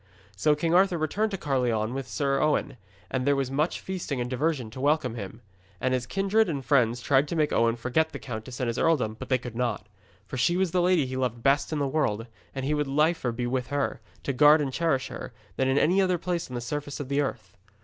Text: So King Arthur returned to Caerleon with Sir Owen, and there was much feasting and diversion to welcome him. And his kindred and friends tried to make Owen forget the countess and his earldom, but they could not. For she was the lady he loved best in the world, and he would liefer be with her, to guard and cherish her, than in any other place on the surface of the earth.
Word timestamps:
So 0.35 0.55
King 0.55 0.73
Arthur 0.73 0.97
returned 0.97 1.29
to 1.29 1.37
Caerleon 1.37 1.93
with 1.93 2.07
Sir 2.07 2.41
Owen, 2.41 2.77
and 3.11 3.23
there 3.27 3.35
was 3.35 3.51
much 3.51 3.79
feasting 3.79 4.19
and 4.19 4.27
diversion 4.27 4.71
to 4.71 4.81
welcome 4.81 5.13
him. 5.13 5.41
And 5.79 5.93
his 5.93 6.07
kindred 6.07 6.49
and 6.49 6.65
friends 6.65 7.01
tried 7.03 7.27
to 7.27 7.35
make 7.35 7.53
Owen 7.53 7.75
forget 7.75 8.11
the 8.11 8.17
countess 8.17 8.59
and 8.59 8.65
his 8.67 8.79
earldom, 8.79 9.15
but 9.19 9.29
they 9.29 9.37
could 9.37 9.55
not. 9.55 9.85
For 10.25 10.37
she 10.37 10.57
was 10.57 10.71
the 10.71 10.81
lady 10.81 11.05
he 11.05 11.17
loved 11.17 11.43
best 11.43 11.71
in 11.71 11.77
the 11.77 11.87
world, 11.87 12.25
and 12.55 12.65
he 12.65 12.73
would 12.73 12.87
liefer 12.87 13.31
be 13.31 13.45
with 13.45 13.67
her, 13.67 14.01
to 14.23 14.33
guard 14.33 14.59
and 14.59 14.73
cherish 14.73 15.09
her, 15.09 15.33
than 15.55 15.67
in 15.67 15.77
any 15.77 16.01
other 16.01 16.17
place 16.17 16.49
on 16.49 16.55
the 16.55 16.61
surface 16.61 16.99
of 16.99 17.07
the 17.07 17.21
earth. 17.21 17.55